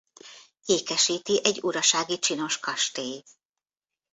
Ékesíti 0.65 1.39
egy 1.43 1.59
urasági 1.63 2.19
csinos 2.19 2.59
kastély. 2.59 3.23